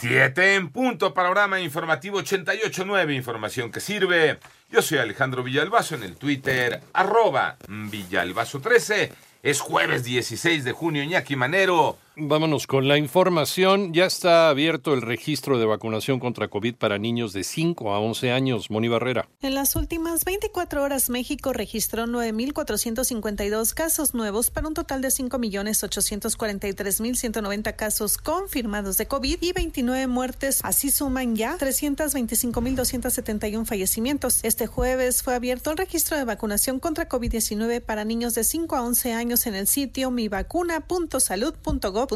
Siete 0.00 0.54
en 0.54 0.70
punto, 0.70 1.12
panorama 1.12 1.60
informativo 1.60 2.22
88.9, 2.22 3.14
información 3.14 3.70
que 3.70 3.80
sirve. 3.80 4.38
Yo 4.70 4.80
soy 4.80 4.96
Alejandro 4.96 5.42
Villalbazo 5.42 5.94
en 5.94 6.04
el 6.04 6.16
Twitter, 6.16 6.80
arroba 6.94 7.58
Villalbazo13. 7.68 9.10
Es 9.42 9.60
jueves 9.60 10.02
16 10.02 10.64
de 10.64 10.72
junio, 10.72 11.02
Iñaki 11.02 11.36
Manero. 11.36 11.98
Vámonos 12.22 12.66
con 12.66 12.86
la 12.86 12.98
información. 12.98 13.94
Ya 13.94 14.04
está 14.04 14.50
abierto 14.50 14.92
el 14.92 15.00
registro 15.00 15.58
de 15.58 15.64
vacunación 15.64 16.20
contra 16.20 16.48
COVID 16.48 16.74
para 16.74 16.98
niños 16.98 17.32
de 17.32 17.44
5 17.44 17.94
a 17.94 17.98
11 17.98 18.30
años. 18.30 18.70
Moni 18.70 18.88
Barrera. 18.88 19.26
En 19.40 19.54
las 19.54 19.74
últimas 19.74 20.26
24 20.26 20.82
horas, 20.82 21.08
México 21.08 21.54
registró 21.54 22.04
9.452 22.04 23.72
casos 23.72 24.12
nuevos 24.12 24.50
para 24.50 24.68
un 24.68 24.74
total 24.74 25.00
de 25.00 25.08
5.843.190 25.08 27.74
casos 27.74 28.18
confirmados 28.18 28.98
de 28.98 29.06
COVID 29.06 29.38
y 29.40 29.52
29 29.52 30.06
muertes. 30.06 30.60
Así 30.62 30.90
suman 30.90 31.36
ya 31.36 31.56
325.271 31.56 33.64
fallecimientos. 33.64 34.40
Este 34.42 34.66
jueves 34.66 35.22
fue 35.22 35.34
abierto 35.34 35.70
el 35.70 35.78
registro 35.78 36.18
de 36.18 36.24
vacunación 36.24 36.80
contra 36.80 37.08
COVID-19 37.08 37.80
para 37.80 38.04
niños 38.04 38.34
de 38.34 38.44
5 38.44 38.76
a 38.76 38.82
11 38.82 39.14
años 39.14 39.46
en 39.46 39.54
el 39.54 39.66
sitio 39.66 40.10
mivacuna.salud.gov 40.10 42.09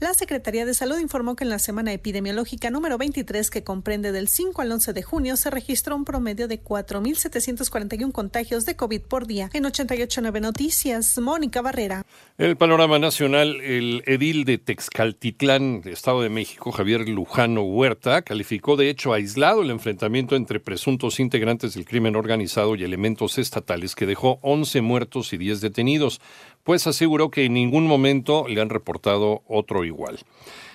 La 0.00 0.14
Secretaría 0.14 0.64
de 0.64 0.72
Salud 0.72 0.98
informó 0.98 1.36
que 1.36 1.44
en 1.44 1.50
la 1.50 1.58
semana 1.58 1.92
epidemiológica 1.92 2.70
número 2.70 2.96
23, 2.96 3.50
que 3.50 3.62
comprende 3.62 4.12
del 4.12 4.28
5 4.28 4.62
al 4.62 4.72
11 4.72 4.94
de 4.94 5.02
junio, 5.02 5.36
se 5.36 5.50
registró 5.50 5.94
un 5.94 6.06
promedio 6.06 6.48
de 6.48 6.62
4.741 6.62 8.12
contagios 8.12 8.64
de 8.64 8.76
COVID 8.76 9.02
por 9.02 9.26
día. 9.26 9.50
En 9.52 9.64
88.9 9.64 10.40
Noticias, 10.40 11.18
Mónica 11.18 11.60
Barrera. 11.60 12.06
El 12.38 12.56
panorama 12.56 12.98
nacional, 12.98 13.60
el 13.60 14.02
edil 14.06 14.46
de 14.46 14.56
Texcaltitlán, 14.56 15.82
Estado 15.84 16.22
de 16.22 16.30
México, 16.30 16.72
Javier 16.72 17.06
Lujano 17.06 17.62
Huerta, 17.62 18.22
calificó 18.22 18.76
de 18.76 18.88
hecho 18.88 19.12
aislado 19.12 19.60
el 19.60 19.70
enfrentamiento 19.70 20.34
entre 20.34 20.60
presuntos 20.60 21.20
integrantes 21.20 21.74
del 21.74 21.84
crimen 21.84 22.16
organizado 22.16 22.74
y 22.74 22.84
elementos 22.84 23.36
estatales 23.36 23.94
que 23.94 24.06
dejó 24.06 24.38
11 24.40 24.80
muertos 24.80 25.34
y 25.34 25.36
10 25.36 25.60
detenidos 25.60 26.22
pues 26.64 26.86
aseguró 26.86 27.30
que 27.30 27.44
en 27.44 27.54
ningún 27.54 27.86
momento 27.86 28.46
le 28.48 28.60
han 28.60 28.70
reportado 28.70 29.42
otro 29.48 29.84
igual. 29.84 30.18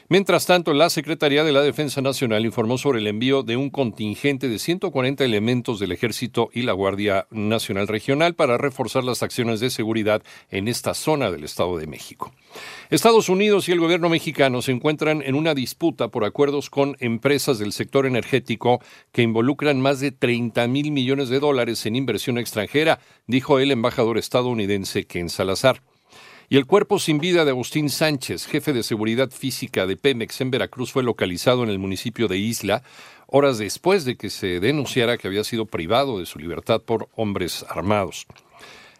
Mientras 0.07 0.45
tanto, 0.45 0.75
la 0.75 0.91
Secretaría 0.91 1.43
de 1.43 1.51
la 1.51 1.63
Defensa 1.63 1.99
Nacional 1.99 2.45
informó 2.45 2.77
sobre 2.77 2.99
el 2.99 3.07
envío 3.07 3.41
de 3.41 3.57
un 3.57 3.71
contingente 3.71 4.47
de 4.47 4.59
140 4.59 5.25
elementos 5.25 5.79
del 5.79 5.91
Ejército 5.91 6.51
y 6.53 6.61
la 6.61 6.73
Guardia 6.73 7.25
Nacional 7.31 7.87
Regional 7.87 8.35
para 8.35 8.59
reforzar 8.59 9.03
las 9.03 9.23
acciones 9.23 9.61
de 9.61 9.71
seguridad 9.71 10.21
en 10.51 10.67
esta 10.67 10.93
zona 10.93 11.31
del 11.31 11.43
Estado 11.43 11.79
de 11.79 11.87
México. 11.87 12.31
Estados 12.91 13.29
Unidos 13.29 13.67
y 13.67 13.71
el 13.71 13.79
gobierno 13.79 14.07
mexicano 14.07 14.61
se 14.61 14.73
encuentran 14.73 15.23
en 15.23 15.33
una 15.33 15.55
disputa 15.55 16.09
por 16.09 16.23
acuerdos 16.23 16.69
con 16.69 16.95
empresas 16.99 17.57
del 17.57 17.71
sector 17.71 18.05
energético 18.05 18.81
que 19.11 19.23
involucran 19.23 19.81
más 19.81 20.01
de 20.01 20.11
30 20.11 20.67
mil 20.67 20.91
millones 20.91 21.29
de 21.29 21.39
dólares 21.39 21.83
en 21.87 21.95
inversión 21.95 22.37
extranjera, 22.37 22.99
dijo 23.25 23.57
el 23.57 23.71
embajador 23.71 24.19
estadounidense 24.19 25.07
Ken 25.07 25.29
Salazar 25.29 25.81
y 26.49 26.57
el 26.57 26.65
cuerpo 26.65 26.99
sin 26.99 27.19
vida 27.19 27.45
de 27.45 27.51
Agustín 27.51 27.89
Sánchez, 27.89 28.45
jefe 28.45 28.73
de 28.73 28.83
seguridad 28.83 29.31
física 29.31 29.85
de 29.87 29.97
Pemex 29.97 30.41
en 30.41 30.51
Veracruz, 30.51 30.91
fue 30.91 31.03
localizado 31.03 31.63
en 31.63 31.69
el 31.69 31.79
municipio 31.79 32.27
de 32.27 32.37
Isla 32.37 32.83
horas 33.27 33.57
después 33.57 34.05
de 34.05 34.17
que 34.17 34.29
se 34.29 34.59
denunciara 34.59 35.17
que 35.17 35.27
había 35.27 35.43
sido 35.43 35.65
privado 35.65 36.19
de 36.19 36.25
su 36.25 36.39
libertad 36.39 36.81
por 36.81 37.09
hombres 37.15 37.65
armados. 37.69 38.27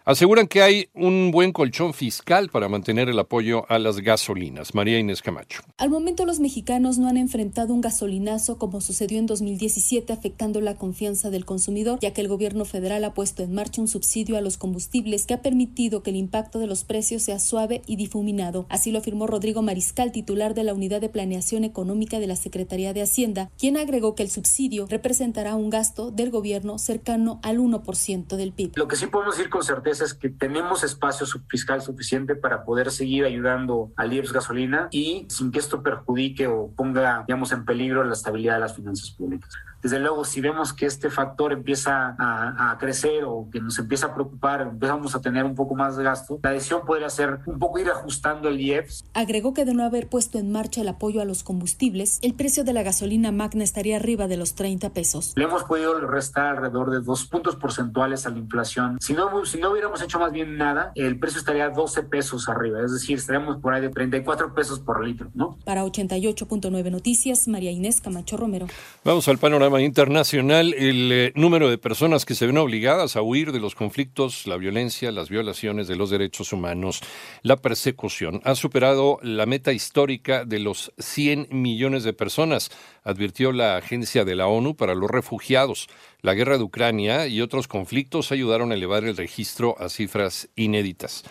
Aseguran 0.08 0.46
que 0.46 0.62
hay 0.62 0.88
un 0.94 1.32
buen 1.32 1.50
colchón 1.50 1.92
fiscal 1.92 2.48
para 2.48 2.68
mantener 2.68 3.08
el 3.08 3.18
apoyo 3.18 3.68
a 3.68 3.80
las 3.80 3.98
gasolinas. 3.98 4.72
María 4.72 5.00
Inés 5.00 5.20
Camacho. 5.20 5.62
Al 5.78 5.90
momento 5.90 6.24
los 6.24 6.38
mexicanos 6.38 6.96
no 6.96 7.08
han 7.08 7.16
enfrentado 7.16 7.74
un 7.74 7.80
gasolinazo 7.80 8.56
como 8.56 8.80
sucedió 8.80 9.18
en 9.18 9.26
2017 9.26 10.12
afectando 10.12 10.60
la 10.60 10.76
confianza 10.76 11.30
del 11.30 11.44
consumidor, 11.44 11.98
ya 12.00 12.12
que 12.12 12.20
el 12.20 12.28
gobierno 12.28 12.64
federal 12.64 13.02
ha 13.02 13.14
puesto 13.14 13.42
en 13.42 13.52
marcha 13.52 13.80
un 13.80 13.88
subsidio 13.88 14.36
a 14.36 14.40
los 14.40 14.58
combustibles 14.58 15.26
que 15.26 15.34
ha 15.34 15.42
permitido 15.42 16.04
que 16.04 16.10
el 16.10 16.16
impacto 16.16 16.60
de 16.60 16.68
los 16.68 16.84
precios 16.84 17.24
sea 17.24 17.40
suave 17.40 17.82
y 17.88 17.96
difuminado. 17.96 18.66
Así 18.68 18.92
lo 18.92 19.00
afirmó 19.00 19.26
Rodrigo 19.26 19.60
Mariscal, 19.62 20.12
titular 20.12 20.54
de 20.54 20.62
la 20.62 20.72
Unidad 20.72 21.00
de 21.00 21.08
Planeación 21.08 21.64
Económica 21.64 22.20
de 22.20 22.28
la 22.28 22.36
Secretaría 22.36 22.92
de 22.92 23.02
Hacienda, 23.02 23.50
quien 23.58 23.76
agregó 23.76 24.14
que 24.14 24.22
el 24.22 24.30
subsidio 24.30 24.86
representará 24.88 25.56
un 25.56 25.68
gasto 25.68 26.12
del 26.12 26.30
gobierno 26.30 26.78
cercano 26.78 27.40
al 27.42 27.58
1% 27.58 28.36
del 28.36 28.52
PIB. 28.52 28.76
Lo 28.76 28.86
que 28.86 28.94
sí 28.94 29.08
podemos 29.08 29.36
decir 29.36 29.50
con 29.50 29.64
certeza 29.64 29.95
es 30.00 30.14
que 30.14 30.28
tenemos 30.28 30.84
espacio 30.84 31.26
fiscal 31.48 31.82
suficiente 31.82 32.34
para 32.34 32.64
poder 32.64 32.90
seguir 32.90 33.24
ayudando 33.24 33.92
al 33.96 34.12
IEPS 34.12 34.32
gasolina 34.32 34.88
y 34.90 35.26
sin 35.28 35.50
que 35.50 35.58
esto 35.58 35.82
perjudique 35.82 36.46
o 36.46 36.70
ponga, 36.76 37.24
digamos, 37.26 37.52
en 37.52 37.64
peligro 37.64 38.04
la 38.04 38.12
estabilidad 38.12 38.54
de 38.54 38.60
las 38.60 38.76
finanzas 38.76 39.10
públicas. 39.10 39.50
Desde 39.82 40.00
luego, 40.00 40.24
si 40.24 40.40
vemos 40.40 40.72
que 40.72 40.86
este 40.86 41.10
factor 41.10 41.52
empieza 41.52 42.16
a, 42.18 42.76
crecer 42.80 43.24
o 43.24 43.48
que 43.52 43.60
nos 43.60 43.78
empieza 43.78 44.06
a 44.06 44.14
preocupar, 44.14 44.62
empezamos 44.62 45.14
a 45.14 45.20
tener 45.20 45.44
un 45.44 45.54
poco 45.54 45.76
más 45.76 45.96
de 45.96 46.02
gasto, 46.02 46.40
la 46.42 46.50
decisión 46.50 46.82
podría 46.84 47.08
ser 47.08 47.40
un 47.46 47.58
poco 47.58 47.78
ir 47.78 47.88
ajustando 47.88 48.48
el 48.48 48.60
IEPS. 48.60 49.04
Agregó 49.14 49.54
que 49.54 49.64
de 49.64 49.74
no 49.74 49.84
haber 49.84 50.08
puesto 50.08 50.38
en 50.38 50.50
marcha 50.50 50.80
el 50.80 50.88
apoyo 50.88 51.20
a 51.20 51.24
los 51.24 51.44
combustibles, 51.44 52.18
el 52.22 52.34
precio 52.34 52.64
de 52.64 52.72
la 52.72 52.82
gasolina 52.82 53.30
magna 53.30 53.62
estaría 53.62 53.96
arriba 53.96 54.26
de 54.26 54.36
los 54.36 54.54
30 54.56 54.90
pesos. 54.90 55.32
Le 55.36 55.44
hemos 55.44 55.62
podido 55.64 56.00
restar 56.00 56.56
alrededor 56.56 56.90
de 56.90 57.00
dos 57.00 57.26
puntos 57.26 57.54
porcentuales 57.54 58.26
a 58.26 58.30
la 58.30 58.38
inflación. 58.38 58.98
Si 59.00 59.12
no, 59.12 59.44
si 59.44 59.58
no 59.60 59.72
hubiéramos 59.86 60.02
hecho 60.02 60.18
más 60.18 60.32
bien 60.32 60.56
nada, 60.56 60.92
el 60.96 61.18
precio 61.18 61.38
estaría 61.38 61.68
12 61.68 62.02
pesos 62.04 62.48
arriba, 62.48 62.80
es 62.84 62.92
decir, 62.92 63.18
estaríamos 63.18 63.58
por 63.60 63.72
ahí 63.72 63.80
de 63.80 63.90
34 63.90 64.52
pesos 64.54 64.80
por 64.80 65.06
litro, 65.06 65.30
¿no? 65.34 65.58
Para 65.64 65.84
88.9 65.84 66.90
Noticias, 66.90 67.46
María 67.46 67.70
Inés 67.70 68.00
Camacho 68.00 68.36
Romero. 68.36 68.66
Vamos 69.04 69.28
al 69.28 69.38
panorama 69.38 69.80
internacional, 69.80 70.74
el 70.74 71.12
eh, 71.12 71.32
número 71.36 71.70
de 71.70 71.78
personas 71.78 72.24
que 72.24 72.34
se 72.34 72.46
ven 72.46 72.58
obligadas 72.58 73.16
a 73.16 73.22
huir 73.22 73.52
de 73.52 73.60
los 73.60 73.74
conflictos, 73.74 74.46
la 74.46 74.56
violencia, 74.56 75.12
las 75.12 75.28
violaciones 75.28 75.86
de 75.86 75.96
los 75.96 76.10
derechos 76.10 76.52
humanos, 76.52 77.00
la 77.42 77.56
persecución, 77.56 78.40
ha 78.44 78.54
superado 78.56 79.18
la 79.22 79.46
meta 79.46 79.72
histórica 79.72 80.44
de 80.44 80.58
los 80.58 80.92
100 80.98 81.48
millones 81.50 82.02
de 82.02 82.12
personas, 82.12 82.70
advirtió 83.04 83.52
la 83.52 83.76
Agencia 83.76 84.24
de 84.24 84.34
la 84.34 84.48
ONU 84.48 84.74
para 84.74 84.94
los 84.94 85.10
Refugiados. 85.10 85.88
La 86.22 86.34
guerra 86.34 86.58
de 86.58 86.64
Ucrania 86.64 87.28
y 87.28 87.40
otros 87.40 87.68
conflictos 87.68 88.32
ayudaron 88.32 88.72
a 88.72 88.74
elevar 88.74 89.04
el 89.04 89.16
registro 89.16 89.75
a 89.78 89.88
cifras 89.88 90.48
inéditas. 90.56 91.24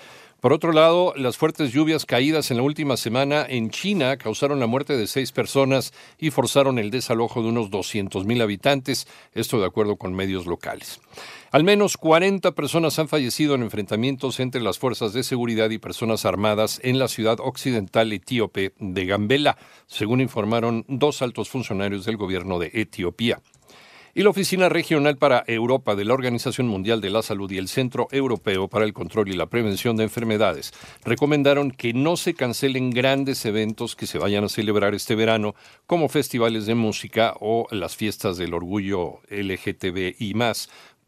Por 0.45 0.53
otro 0.53 0.73
lado, 0.73 1.11
las 1.17 1.38
fuertes 1.38 1.73
lluvias 1.73 2.06
caídas 2.06 2.51
en 2.51 2.57
la 2.57 2.63
última 2.63 2.97
semana 2.97 3.47
en 3.50 3.72
China 3.72 4.16
causaron 4.17 4.59
la 4.59 4.67
muerte 4.67 4.95
de 4.95 5.07
seis 5.07 5.31
personas 5.31 5.91
y 6.19 6.29
forzaron 6.29 6.78
el 6.78 6.91
desalojo 6.91 7.41
de 7.41 7.50
unos 7.50 7.72
200.000 7.72 8.44
habitantes, 8.44 9.07
esto 9.33 9.59
de 9.59 9.66
acuerdo 9.66 9.95
con 9.95 10.13
medios 10.13 10.45
locales. 10.45 11.01
Al 11.50 11.63
menos 11.63 11.97
40 11.97 12.51
personas 12.51 13.00
han 13.00 13.07
fallecido 13.07 13.56
en 13.56 13.63
enfrentamientos 13.63 14.39
entre 14.39 14.62
las 14.62 14.77
fuerzas 14.77 15.13
de 15.13 15.23
seguridad 15.23 15.72
y 15.72 15.79
personas 15.79 16.25
armadas 16.25 16.79
en 16.83 17.00
la 17.00 17.07
ciudad 17.07 17.39
occidental 17.39 18.13
etíope 18.13 18.73
de 18.77 19.06
Gambela, 19.07 19.57
según 19.88 20.22
informaron 20.22 20.85
dos 20.88 21.23
altos 21.23 21.50
funcionarios 21.50 22.06
del 22.06 22.17
gobierno 22.17 22.59
de 22.59 22.69
Etiopía 22.72 23.41
y 24.17 24.23
la 24.23 24.29
Oficina 24.29 24.69
Regional 24.69 25.17
para 25.17 25.43
Europa 25.45 25.93
de 25.93 26.05
la 26.05 26.13
Organización 26.13 26.67
Mundial 26.67 27.01
de 27.01 27.09
la 27.09 27.21
Salud 27.21 27.51
y 27.51 27.57
el 27.57 27.67
Centro 27.67 28.07
Europeo 28.11 28.69
para 28.69 28.85
el 28.85 28.93
Control 28.93 29.27
y 29.27 29.33
la 29.33 29.47
Prevención 29.47 29.97
de 29.97 30.05
Enfermedades 30.05 30.73
recomendaron 31.03 31.69
que 31.69 31.93
no 31.93 32.15
se 32.15 32.33
cancelen 32.33 32.91
grandes 32.91 33.45
eventos 33.45 33.97
que 33.97 34.07
se 34.07 34.17
vayan 34.17 34.45
a 34.45 34.49
celebrar 34.49 34.95
este 34.95 35.15
verano, 35.15 35.53
como 35.85 36.07
festivales 36.07 36.65
de 36.65 36.75
música 36.75 37.35
o 37.41 37.67
las 37.71 37.97
fiestas 37.97 38.37
del 38.37 38.53
orgullo 38.53 39.19
LGTBI, 39.29 40.33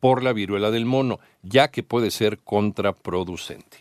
por 0.01 0.21
la 0.21 0.33
viruela 0.33 0.69
del 0.69 0.85
mono, 0.85 1.21
ya 1.43 1.69
que 1.69 1.83
puede 1.83 2.11
ser 2.11 2.39
contraproducente. 2.39 3.77